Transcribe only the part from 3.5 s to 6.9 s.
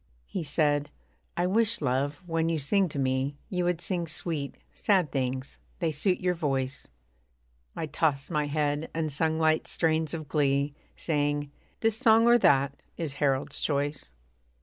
You would sing sweet, sad things they suit your voice.'